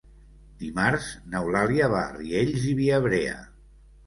Dimarts 0.61 1.09
n'Eulàlia 1.33 1.91
va 1.93 2.01
a 2.07 2.17
Riells 2.17 2.67
i 2.71 2.73
Viabrea. 2.81 3.39